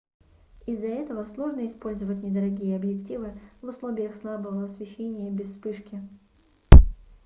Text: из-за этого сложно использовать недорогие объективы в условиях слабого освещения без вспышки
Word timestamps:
из-за 0.65 0.87
этого 0.87 1.27
сложно 1.35 1.67
использовать 1.67 2.23
недорогие 2.23 2.75
объективы 2.75 3.39
в 3.61 3.67
условиях 3.67 4.15
слабого 4.15 4.63
освещения 4.65 5.29
без 5.29 5.51
вспышки 5.51 6.01